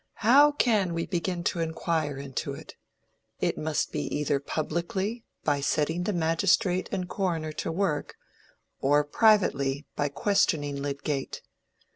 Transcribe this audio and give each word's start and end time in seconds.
"How 0.25 0.51
can 0.53 0.95
we 0.95 1.05
begin 1.05 1.43
to 1.43 1.59
inquire 1.59 2.17
into 2.17 2.53
it? 2.55 2.73
It 3.39 3.55
must 3.55 3.91
be 3.91 4.01
either 4.17 4.39
publicly 4.39 5.25
by 5.43 5.61
setting 5.61 6.05
the 6.05 6.11
magistrate 6.13 6.89
and 6.91 7.07
coroner 7.07 7.51
to 7.61 7.71
work, 7.71 8.15
or 8.79 9.03
privately 9.03 9.85
by 9.95 10.09
questioning 10.09 10.75
Lydgate. 10.81 11.43